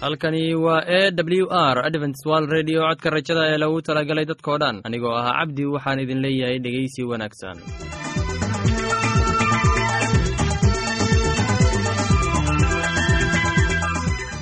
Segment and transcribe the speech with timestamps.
[0.00, 1.00] halkani waa e
[1.40, 4.76] w r adventswal redio codka rajada ee lagu talagalay dadkoo dhan.
[4.88, 7.56] Anigoo ahaa cabdi waxaan idin leeyahay dhegeysi wanaagsan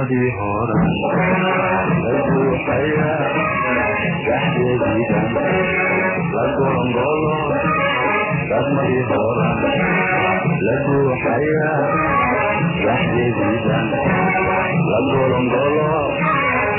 [0.00, 0.74] gadmadii hore
[2.02, 3.10] la buuxaya
[4.26, 5.26] gaxdeediidan
[6.34, 7.36] la gorongolo
[8.50, 9.48] gadmadii hore
[10.66, 11.72] la buuxaya
[12.86, 13.86] gaxdeediidan
[14.90, 15.92] la gorongolo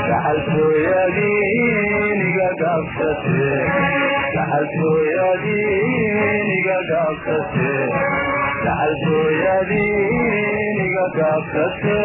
[0.10, 3.40] gaxaltooyadiiniga gaabsate
[4.36, 7.72] gaxaltooyadiiniga gaabsate
[8.66, 12.00] gaxaltooyadiiniga gaabsate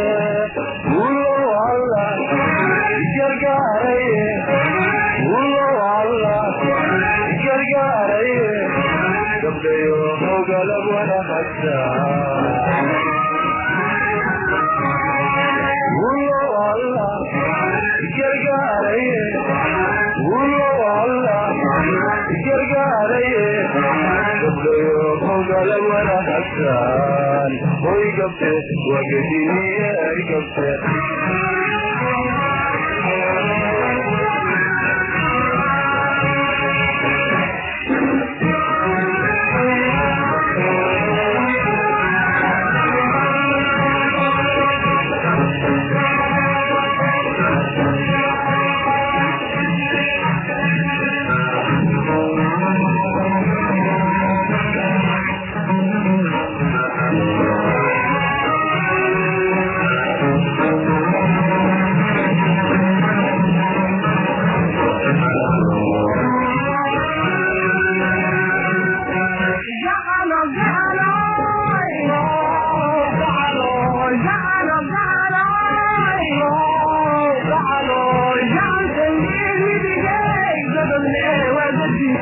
[1.04, 2.06] ulow alla
[3.16, 4.24] gargaaraye
[5.40, 6.36] ulow alla
[7.44, 8.48] gargaaraye
[9.44, 11.76] gabdhayo hogalab wanahagta
[25.36, 27.52] gabdhayo hogalab wanahagtaan
[27.84, 28.52] hoy gabte
[28.92, 30.68] wagadiniye ay gabte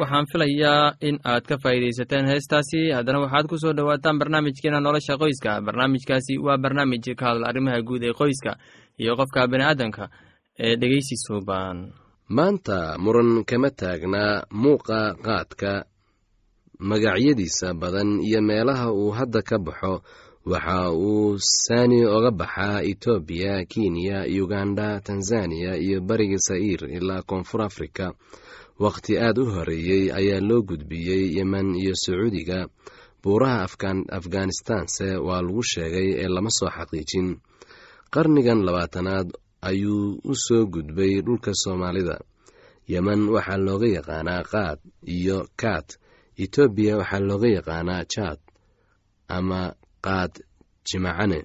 [0.00, 2.80] waxaan filayaa in aad ka faa'iidaysateen heestaasi.
[2.96, 5.60] Haddana waxaad ku soo dhowaataan barnaamijkeena nolosha qoyska.
[5.66, 8.52] Barnaamijkaasi waa barnaamij ka hadla arrimaha guud ee qoyska
[9.02, 10.04] iyo qofka bini'aadanka
[10.64, 11.76] ee dhegeysi suuban
[12.36, 15.84] maanta muran kama taagnaa muuqa qaadka
[16.90, 20.02] magacyadiisa badan iyo meelaha uu hadda ka baxo.
[20.48, 28.06] Waxa uu saani oga baxaa etoobiya kenya uganda tanzaniya iyo bariga sa'iir ilaa koonfur afrika
[28.84, 32.60] wakhti aad u horeeyey ayaa loo gudbiyey yemen iyo sacuudiga.
[33.22, 33.66] Buuraha
[34.18, 37.28] afghanistanse waa lagu sheegay ee lama soo xaqiijin.
[38.14, 39.28] Qarnigan labaatanaad
[39.68, 42.16] ayuu u soo gudbay dhulka soomaalida.
[42.92, 44.78] Yemen waxaa looga yaqaanaa qaad
[45.16, 45.88] iyo kaat
[46.42, 48.38] etoobiya waxaa looga yaqaanaa jaad
[49.36, 49.60] ama
[50.06, 50.32] qaad
[50.88, 51.40] jimacane.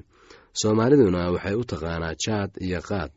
[0.59, 3.11] Soomaaliduna waxay u taqaanaa jaad iyo qaad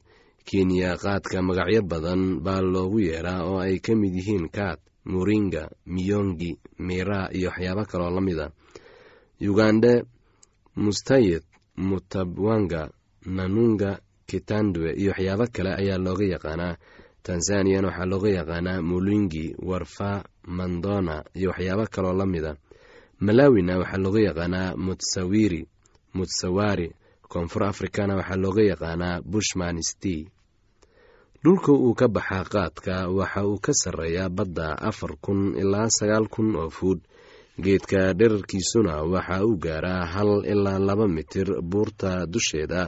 [0.49, 4.79] kenya qaadka magacyo badan baa loogu yeedhaa oo ay ka mid yihiin kaat
[5.11, 5.63] muringa
[5.95, 6.51] miyongi
[6.87, 8.49] mira iyo waxyaabo kaloo la mid a
[9.51, 9.93] ugande
[10.83, 11.43] mustayid
[11.89, 12.83] mutabwanga
[13.37, 13.91] nanunga
[14.29, 16.75] kitandwe iyo waxyaabo kale ayaa looga yaqaanaa.
[17.27, 20.11] Tanzaniyana waxaa looga yaqaanaa mulingi warfa
[20.57, 22.53] mandona iyo waxyaabo kaloo la mida
[23.25, 25.63] malawina waxaa looga yaqaanaa mutsawiri
[26.17, 26.89] mutsawari.
[27.31, 30.19] Koonfur afrikana waxaa looga yaqaanaa bushman stey
[31.45, 36.49] dhulka uu ka baxaa qaadka waxa uu ka sarreeyaa badda afar kun ilaa sagaal kun
[36.63, 37.01] oo fuud.
[37.65, 42.83] Geedka dherarkiisuna waxa uu gaaraa hal ilaa laba mitir buurta dusheeda.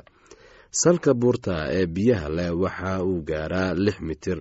[0.81, 4.39] Salka buurta ee biyaha leh waxa uu gaaraa lix mitir.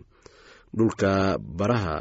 [0.77, 1.11] Dhulka
[1.57, 1.97] baraha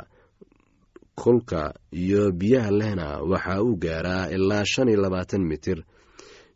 [1.20, 1.62] kulka
[2.02, 5.78] iyo biyaha lehna waxa uu gaaraa ilaa shan iyo labaatan mitir.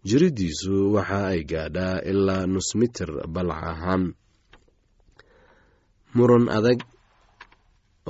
[0.09, 4.05] Jiridiisu waxa ay gaadhaa ilaa nus mitir balac ahaan
[6.15, 6.81] muran adag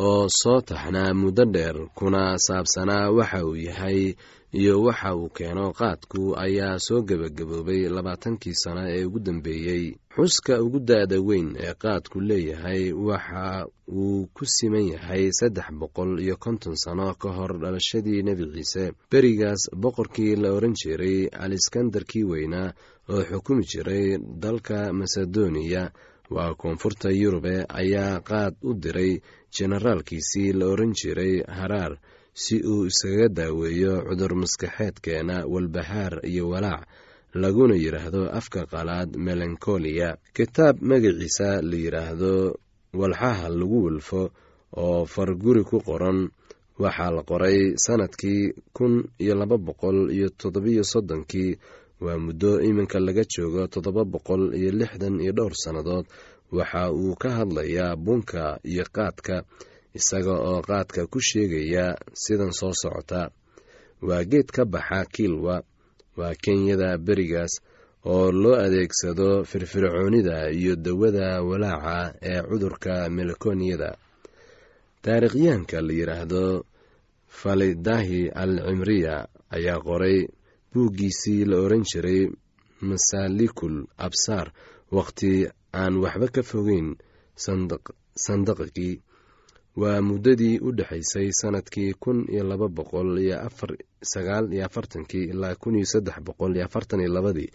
[0.06, 4.14] oo soo taxnaa muddo dheer kuna saabsanaa waxa uu yahay
[4.60, 9.84] iyo waxa uu keeno qaadku ayaa soo gebagaboobay labaatankii sano ee ugu dambeeyey.
[10.16, 13.66] Xuska ugu da-da weyn ee qaadku leeyahay waxa
[14.00, 18.84] uu ku siman yahay saddex boqol iyo konton sano ka hor dhalashadii nebi ciise.
[19.10, 22.72] Berigaas boqorkii la oran jiray aliskandarkii weynaa
[23.12, 24.06] oo xukumi jiray
[24.42, 25.82] dalka masedoniya
[26.30, 29.12] waa koonfurta yurube ayaa qaad u diray
[29.56, 31.92] jenaraalkiisii la oran jiray haraar
[32.42, 36.82] si uu iskaga daaweeyo cudur maskaxeedkeena walbahaar iyo walaac
[37.42, 42.32] laguna yidhaahdo afka qalaad melankoliya kitaab magaciisa la yidhaahdo
[43.00, 44.22] walxaha lagu wilfo
[44.84, 46.28] oo farguri ku qoran
[46.78, 48.42] waxaa la qoray sannadkii
[48.76, 51.50] kun iyo laba boqol iyo toddobiyo soddonkii
[52.04, 56.06] waa muddo iminka laga joogo toddoba boqol iyo lixdan iyo dhowr sannadood
[56.58, 58.42] waxa uu ka hadlayaa bunka
[58.72, 59.36] iyo qaadka
[59.98, 61.86] isaga oo qaadka ku sheegaya
[62.22, 63.22] sidan soo socota.
[64.06, 65.56] Waa geed ka baxa kiilwa
[66.18, 67.52] waa kenyada berigaas
[68.12, 73.90] oo loo adeegsado firfircoonida iyo dawada walaaca ee cudurka melakoniyada.
[75.02, 76.44] Taariikhyahanka la yidhaahdo
[77.28, 79.16] falidahi al cimriya
[79.56, 80.18] ayaa qoray
[80.72, 82.22] buuggiisii la oran jiray
[82.80, 84.52] masaalikul absaar
[84.96, 85.32] wakhti
[85.80, 86.88] aan waxba ka fogeyn
[88.24, 88.94] sandaqigii
[89.80, 93.70] waa muddadii u dhexaysay sannadkii kun iyo laba boqol iyo afar
[94.12, 97.50] sagaal iyo afartankii ilaa kun iyo saddex boqol iyo afartan iyo labadii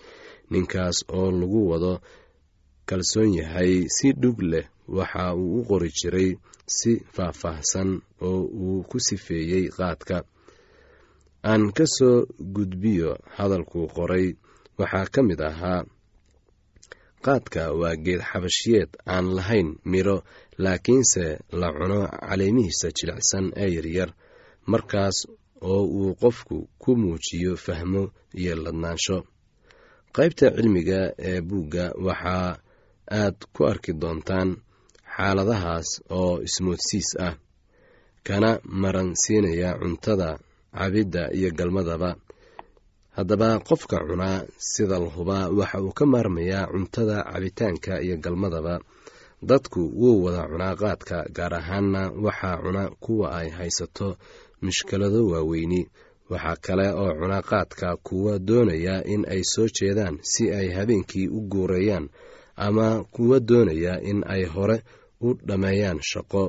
[0.51, 1.93] ninkaas oo lagu wado
[2.85, 6.29] kalsoon yahay si dhug leh waxa uu u qori jiray
[6.77, 7.89] si faahfaahsan
[8.21, 10.23] oo uu ku sifeeyey qaadka
[11.51, 12.17] aan ka soo
[12.55, 14.27] gudbiyo hadalkuu qoray
[14.79, 15.81] waxaa ka mid ahaa
[17.25, 20.17] qaadka waa geed xabashiyeed aan lahayn midho
[20.63, 21.25] laakiinse
[21.61, 24.09] la cuno caleemihiisa jilicsan ee yaryar
[24.71, 25.17] markaas
[25.71, 28.03] oo uu qofku ku muujiyo fahmo
[28.41, 29.17] iyo ladnaansho.
[30.15, 32.49] Qaybta cilmiga ee buugga waxaa
[33.21, 34.49] aad ku arki doontaan
[35.15, 37.35] xaaladahaas oo ismoodsiis ah
[38.27, 40.29] kana maran siinaya cuntada
[40.77, 42.15] cabidda iyo galmadaba.
[43.15, 48.79] Haddaba qofka cunaa sida la waxa uu ka maarmayaa cuntada cabitaanka iyo galmadaba.
[49.49, 54.17] Dadku wuu wada cunaa qaadka gaar ahaanna waxaa cuna kuwa ay haysato
[54.61, 55.81] mushkilado waaweyni.
[56.29, 61.39] Waxaa kale oo cuna qaadka kuwa doonaya in ay soo jeedaan si ay habeenkii u
[61.51, 62.09] guureeyaan
[62.55, 64.77] ama kuwa doonaya in ay hore
[65.21, 66.43] u dhammeeyaan shaqo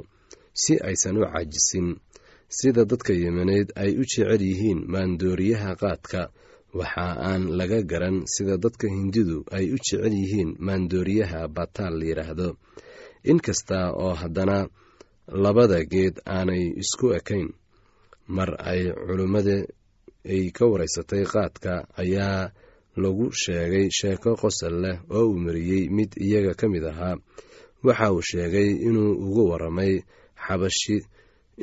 [0.60, 1.88] si aysan u caajisin
[2.48, 6.20] sida dadka yemaneed ay u jecel yihiin maandooriyaha qaadka
[6.78, 12.48] waxa aan laga garan sida dadka hindidu ay u jecel yihiin maandooriyaha bataal layidhaahdo
[13.30, 14.58] inkasta oo haddana
[15.44, 17.48] labada geed aanay isku ekayn
[18.36, 19.56] mar ay culummada
[20.32, 21.72] ay ka waraysatay qaadka
[22.02, 22.50] ayaa
[23.02, 27.16] lagu sheegay sheeko qosol leh oo uu mariyey mid iyaga ka mid ahaa.
[27.84, 29.92] Waxa uu sheegay inuu ugu waramay
[30.44, 30.96] xabashi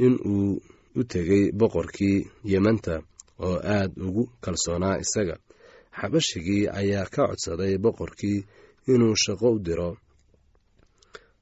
[0.05, 0.61] inuu
[0.99, 2.17] u tegay boqorkii
[2.51, 2.95] yemanta
[3.47, 5.35] oo aad ugu kalsoonaa isaga.
[5.99, 8.39] Xabashigii ayaa ka codsaday boqorkii
[8.93, 9.89] inuu shaqo u diro.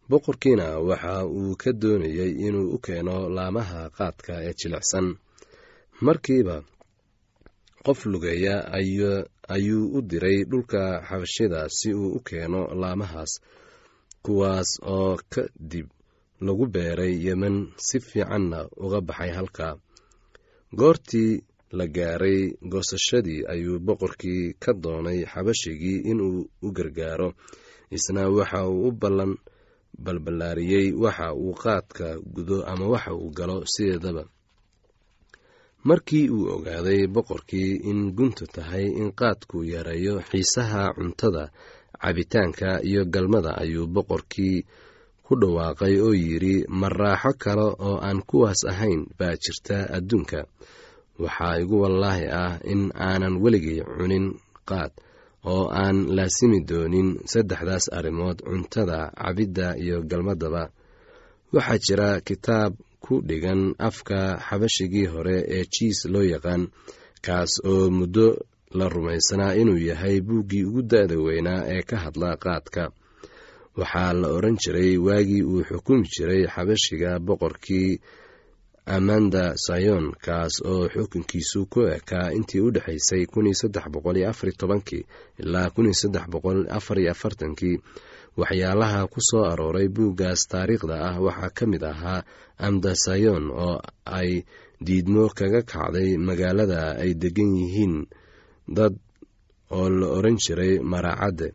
[0.10, 5.08] Boqorkiina waxa uu ka doonayey inuu u keeno laamaha qaadka ee jilicsan.
[6.06, 6.58] Markiiba
[7.86, 8.56] qof lugeeya
[9.56, 13.32] ayuu u diray dhulka xabashida si uu u keeno laamahaas
[14.26, 15.88] kuwaas oo kadib
[16.46, 17.56] lagu beeray yemen
[17.88, 19.68] si fiicanna uga baxay halka.
[20.80, 21.32] Goortii
[21.78, 22.40] la gaaray
[22.72, 27.30] goosashadii ayuu boqorkii ka doonay xabashigii inuu u gargaaro
[27.96, 29.34] isna waxa uu u ballan
[30.06, 34.24] balballaariyey waxa uu qaadka gudo ama waxa uu galo sideedaba.
[35.84, 41.44] Markii uu ogaaday boqorkii in guntu tahay in qaadku yareeyo xiisaha cuntada
[42.02, 44.58] cabitaanka iyo galmada ayuu boqorkii
[45.32, 50.40] ku dhawaaqay oo yidhi ma raaxo kale oo aan kuwaas ahayn baa jirta adduunka.
[51.24, 54.26] Waxaa igu wallaahi ah in aanan weligay cunin
[54.70, 54.92] qaad
[55.54, 60.64] oo aan laasimi doonin saddexdaas arrimood cuntada cabidda iyo galmadaba
[61.56, 62.74] waxaa jira kitaab
[63.04, 66.64] ku dhigan afka xabashigii hore ee jiis loo yaqaan
[67.26, 68.28] kaas oo muddo
[68.78, 72.84] la rumaysanaa inuu yahay buuggii ugu da-da weynaa ee ka hadla qaadka
[73.80, 77.92] waxaa la odhan jiray waagii uu xukumi jiray xabashiga boqorkii
[78.96, 83.24] amanda sayon kaas oo xukunkiisu ku ekaa intii u dhexaysay
[85.42, 85.70] ilaa
[88.40, 92.24] waxyaalaha ku soo arooray buuggaas taariikhda ah waxaa ka mid ahaa
[92.68, 94.32] amda sayon oo ay
[94.86, 97.96] diidmo kaga kacday magaalada ay degan yihiin
[98.78, 98.96] dad
[99.78, 101.48] oo la odhan jiray maraacadde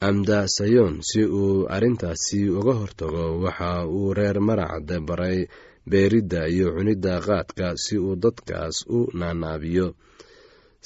[0.00, 5.38] amda sayon si uu arrintaasi uga hortago waxa uu reer maracadde baray
[5.90, 9.86] beeridda iyo cunidda qaadka si uu dadkaas u naanaabiyo.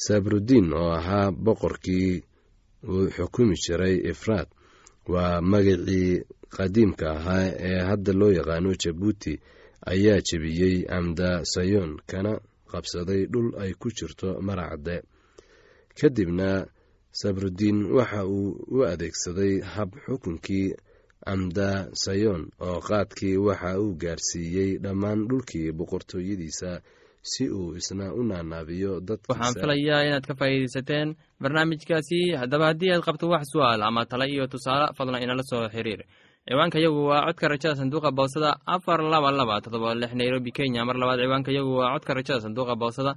[0.04, 2.22] Sabrudiin oo ahaa boqorkii
[2.90, 4.48] uu xukumi jiray ifraad
[5.12, 6.22] waa magacii
[6.56, 9.32] qadiimka ahaa ee hadda loo yaqaano jabuuti
[9.92, 12.32] ayaa jebiyey amda sayon kana
[12.70, 14.96] qabsaday dhul ay ku jirto maracadde
[15.98, 16.66] kadibna
[17.20, 20.66] sabrudiin waxa uu u adeegsaday hab xukunkii
[21.32, 21.70] amda
[22.04, 26.70] sayon oo qaadkii waxa uu gaarsiiyey dhammaan dhulkii boqortooyadiisa
[27.32, 28.92] si uu isna u naanaabiyo
[29.30, 31.08] waxaan filayaa inaad ka faa'iidaysateen
[31.42, 32.18] barnaamijkaasi.
[32.40, 36.00] Haddaba haddii aad qabto wax su'aal ama tale iyo tusaale fadlan inala soo xiriir.
[36.48, 40.84] Ciwaanka yagu waa codka rajada sanduuqa boosada afar laba laba todoba lix nairobi kenya.
[40.84, 43.12] Mar labaad ciwaanka yagu waa codka rajada sanduuqa boosada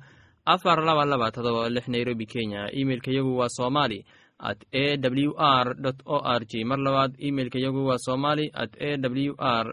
[0.54, 2.72] afar laba laba todoba lix nairobi kenya.
[2.72, 4.00] Imeilka yagu waa somali
[4.40, 5.68] at a w r
[6.06, 6.64] o r g.
[6.64, 9.66] Mar labaad imeilka yagu waa somali at a w r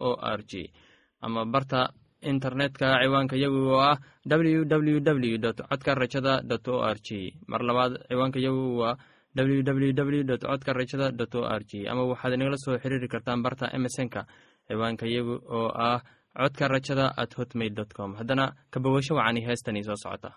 [0.00, 0.52] o r g.
[1.22, 1.90] Ama barta
[2.22, 5.38] internetka ciwaanka yagu oo ah w w w
[5.70, 7.32] codka rajada dot o r g.
[7.46, 8.96] Mar labaad ciwaanka yagu waa
[9.36, 11.86] w w w dot codka rajada dot o r g.
[11.88, 14.26] Ama waxaad inagala soo xiriiri kartaan barta emesonka
[14.68, 16.00] ciwaanka yagu oo ah
[16.36, 18.14] codka rajada at hotmail dot com.
[18.16, 20.30] Haddana kabawasho wacani heestanii soo socota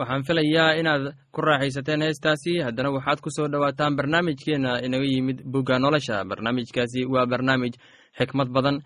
[0.00, 2.52] waxaan filayaa inaad ku raaxaysateen heestaasi.
[2.66, 6.24] Haddana waxaad ku soo dhowaataan barnaamijkeenna inaga yimid bugga nolosha.
[6.30, 7.74] Barnaamijkaasi waa barnaamij
[8.18, 8.76] xikmad badan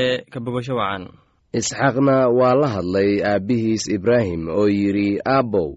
[0.00, 1.04] ee ka bogasho wacan.
[1.58, 5.70] Isxaaqna waa la hadlay aabbihiis ibraahim oo yidhi aabbow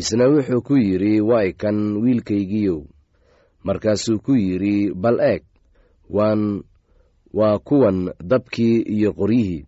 [0.00, 2.80] isna wuxuu ku yidhi way kan wiilkaygiiyow.
[3.66, 5.42] Markaasuu ku yidhi bal eeg
[6.16, 6.62] waan
[7.38, 7.98] waa kuwan
[8.30, 9.66] dabkii iyo qoryihii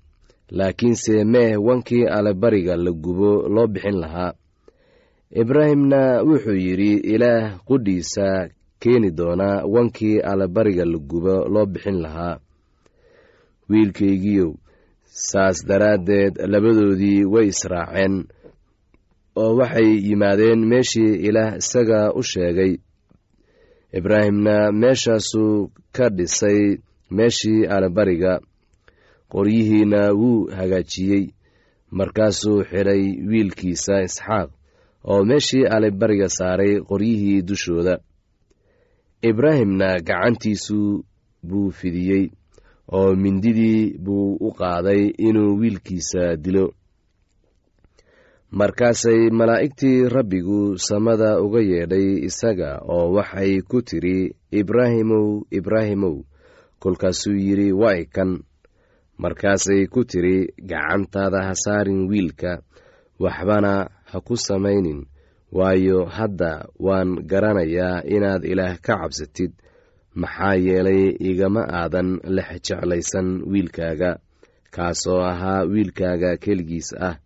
[0.57, 4.33] laakiinse meeh wankii allebariga la gubo loo bixin lahaa.
[5.43, 8.27] Ibraahimna wuxuu yidhi ilaah qudhiisa
[8.81, 12.37] keeni doonaa wankii allebariga la gubo loo bixin lahaa.
[13.71, 14.51] Wiilkaygiiyow
[15.29, 18.15] saas daraaddeed labadoodii way israaceen
[19.43, 22.73] oo waxay yimaadeen meeshii ilaah isaga u sheegay.
[23.99, 26.61] Ibraahimna meeshaasuu ka dhisay
[27.11, 28.41] meeshii allebariga
[29.33, 31.25] qoryihiina wuu hagaajiyey.
[31.99, 34.49] Markaasuu xidhay wiilkiisa isxaaq
[35.11, 37.95] oo meeshii allebariga saaray qoryihii dushooda.
[39.31, 40.79] Ibraahimna gacantiisu
[41.49, 42.25] buu fidiyey
[42.99, 46.66] oo mindidii buu u qaaday inuu wiilkiisa dilo.
[48.51, 54.18] Markaasay malaa'igtii rabbigu samada uga yeedhay isaga oo waxay ku tidhi
[54.61, 56.16] ibraahimow ibraahimow
[56.83, 58.31] kolkaasuu yidhi way kan
[59.18, 62.62] markaasay ku tidhi gacantaada ha saarin wiilka
[63.18, 65.07] waxbana ha ku samaynin
[65.53, 69.53] waayo hadda waan garanayaa inaad ilaah ka cabsatid
[70.14, 74.11] maxaa yeelay igama aadan lex jeclaysan wiilkaaga
[74.75, 77.16] kaasoo ahaa wiilkaaga keligiis ah.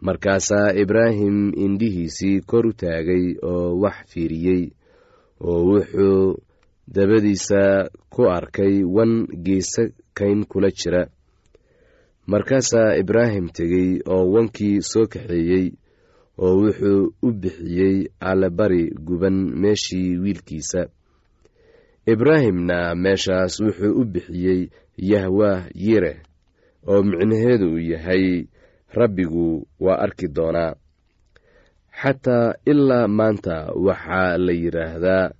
[0.00, 4.70] Markaasaa ibraahim indhihiisii kor u taagay oo wax fiiriyey
[5.40, 6.38] oo wuxuu
[6.94, 7.62] dabadiisa
[8.12, 9.12] ku arkay wan
[9.44, 9.82] geesa
[10.16, 11.02] kayn kula jira.
[12.30, 15.66] Markaasaa ibraahim tegey oo wankii soo kaxeeyey
[16.44, 20.82] oo wuxuu u bixiyey allebari guban meeshii wiilkiisa.
[22.12, 24.60] Ibraahimna meeshaas wuxuu u bixiyey
[25.10, 26.18] yahwah yireh
[26.90, 28.24] oo micnaheedu uu yahay
[28.98, 30.74] rabbigu waa arki doonaa.
[32.02, 35.30] Xataa ilaa maanta waxaa la yidhaahdaa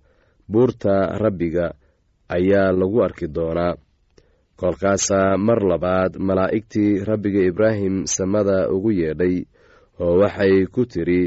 [0.49, 1.67] buurta rabbiga
[2.37, 3.75] ayaa lagu arki doonaa
[4.61, 9.37] kolkaasaa mar labaad malaa'igtii rabbiga ibraahim samada ugu yeedhay
[10.01, 11.23] oo waxay ku tidhi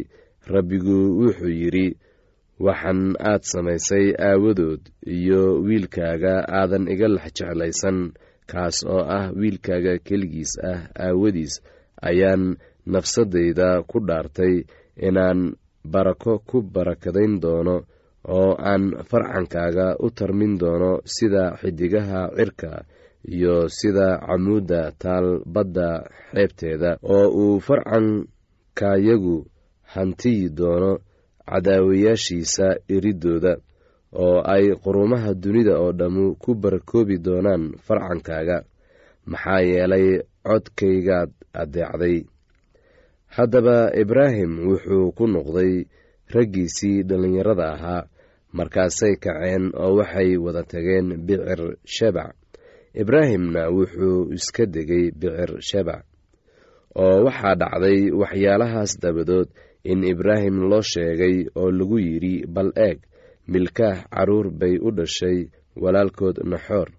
[0.53, 1.87] rabbigu wuxuu yidhi
[2.65, 4.81] waxan aad samaysay aawadood
[5.17, 7.97] iyo wiilkaaga aadan iga lex jeclaysan
[8.51, 11.53] kaas oo ah wiilkaaga keligiis ah aawadiis
[12.09, 12.43] ayaan
[12.93, 14.55] nafsadayda ku dhaartay
[15.07, 15.39] inaan
[15.93, 17.75] barako ku barakadayn doono
[18.27, 22.83] oo aan farcankaaga u tarmin doono sida xidigaha cirka
[23.35, 25.89] iyo sida camuudda taal badda
[26.33, 29.37] xeebteeda oo uu farcankayagu
[29.93, 30.91] hantiyi doono
[31.49, 33.53] cadaawayaashiisa iridooda
[34.13, 38.57] oo ay qurumaha dunida oo dhammu ku barakoobi doonaan farcankaaga.
[39.25, 40.07] Maxaa yeelay
[40.47, 41.29] codkaygaad
[41.61, 42.17] addeecday
[43.35, 45.85] haddaba ibraahim wuxuu ku noqday
[46.33, 48.03] raggiisii dhallinyarada ahaa
[48.57, 51.61] markaasay kaceen oo waxay wada tageen bicir
[51.95, 52.35] shebac
[53.01, 56.03] ibraahimna wuxuu iska degay bicir shebac
[57.03, 59.47] oo waxaa dhacday waxyaalahaas dabadood
[59.91, 62.99] in ibraahim loo sheegay oo lagu yidhi bal eeg
[63.51, 65.39] milkaah carruur bay u dhashay
[65.81, 66.89] walaalkood naxoor.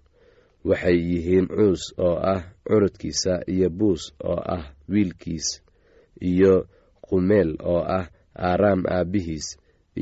[0.69, 5.47] Waxay yihiin cuus oo ah curudkiisa iyo buus oo ah wiilkiis
[6.31, 6.53] iyo
[7.05, 8.05] qumeel oo ah
[8.47, 9.47] aaraam aabbihiis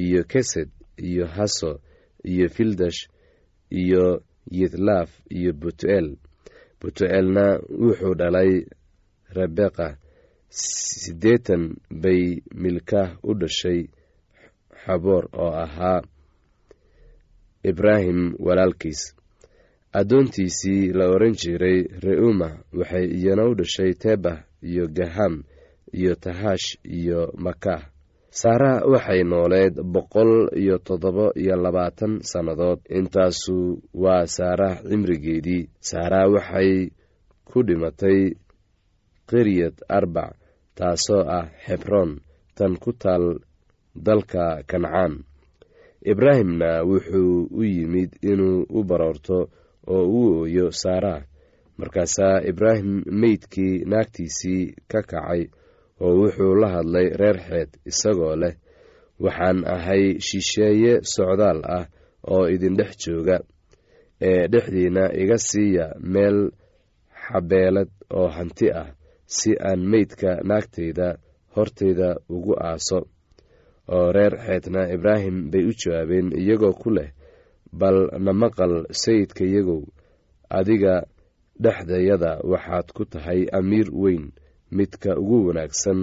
[0.04, 0.70] iyo kesed
[1.10, 1.72] iyo haso
[2.32, 3.02] iyo fildash
[3.82, 4.04] iyo
[4.58, 6.08] yidlaaf iyo butu'eel
[6.82, 7.46] butu'eelna
[7.82, 8.52] wuxuu dhalay
[9.38, 9.88] rebeqa
[10.50, 11.64] siddeetan
[12.02, 12.22] bay
[12.64, 13.82] milkaah u dhashay
[14.86, 16.02] xaboor oo ahaa
[17.64, 19.02] ibraahim walaalkiis.
[19.94, 24.38] Addoontiisii la odhan jiray re'uma waxay iyana u dhashay tebah
[24.70, 25.44] iyo gaham
[25.94, 27.82] iyo tahash iyo makah
[28.40, 32.80] saara waxay nooleed boqol iyo toddoba iyo labaatan sannadood.
[32.98, 33.58] Intaasu
[34.04, 35.64] waa saara cimrigeedii.
[35.90, 36.72] Saara waxay
[37.50, 38.20] ku dhimatay
[39.30, 40.34] qiryad arbac
[40.78, 42.12] taasoo ah xebroon
[42.58, 43.26] tan ku taal
[44.06, 45.14] dalka kancaan.
[46.12, 49.38] Ibraahimna wuxuu u yimid inuu u baroorto
[49.94, 51.16] oo u ooyo saara
[51.78, 52.92] markaasaa ibraahim
[53.22, 55.42] meydkii naagtiisii ka kacay
[56.04, 58.56] oo wuxuu la hadlay reer xeed isagoo leh
[59.24, 61.86] waxaan ahay shisheeye socdaal ah
[62.34, 63.38] oo idindhex jooga
[64.30, 66.40] ee dhexdiinna iga siiya meel
[67.26, 68.90] xabeelad oo hanti ah
[69.38, 71.08] si aan meydka naagtayda
[71.56, 73.00] horteyda ugu aaso.
[73.96, 77.10] Oo reer xeetna ibraahim bay u jawaabeen iyagoo ku leh
[77.80, 79.82] bal na maqal sayidka iyagow
[80.60, 80.96] adiga
[81.64, 84.26] dhexdayada waxaad ku tahay amiir weyn
[84.78, 86.00] midka ugu wanaagsan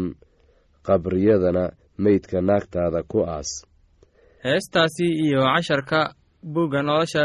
[0.86, 1.64] qabriyadana
[2.04, 3.50] meydka naagtaada ku aas.
[4.44, 6.00] Heestaasi iyo casharka
[6.52, 7.24] buugga nolosha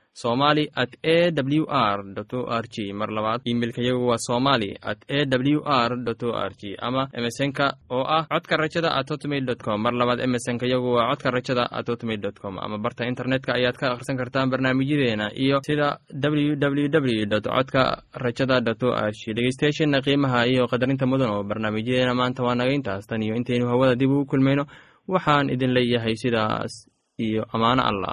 [0.13, 2.93] somali at a w r o r g.
[2.93, 6.75] Mar labaad imeilka yagu waa somali at a w r o r g.
[6.79, 9.81] Ama emesonka oo ah codka rajada at hotmail com.
[9.81, 12.59] Mar labaad emesonka yagu waa codka rajada at hotmail dot com.
[12.59, 18.61] Ama barta internetka ayaad ka akhrisan kartaan barnaamijyadeena iyo sida w w w codka rajada
[18.61, 19.33] dot o r g.
[19.33, 23.95] Dhegeystayaasheena qiimaha iyo qadarinta mudan oo barnaamijyadeena maanta waa naga intaas tan iyo intaynu hawada
[23.95, 24.65] dib ugu kulmayno.
[25.07, 28.09] Waxaan idin leeyahay sidaas iyo ammaano allah